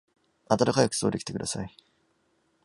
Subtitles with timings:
[0.49, 1.71] あたたかい服装で来てください。